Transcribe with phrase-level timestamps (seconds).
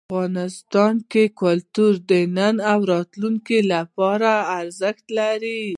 [0.09, 5.63] افغانستان کې کلتور د نن او راتلونکي لپاره ارزښت لري.